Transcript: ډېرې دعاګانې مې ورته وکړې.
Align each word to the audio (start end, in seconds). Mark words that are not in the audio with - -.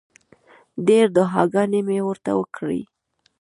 ډېرې 0.85 1.09
دعاګانې 1.15 1.81
مې 1.87 1.99
ورته 2.07 2.31
وکړې. 2.39 2.81